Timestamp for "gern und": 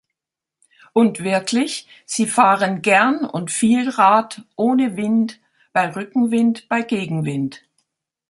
2.81-3.51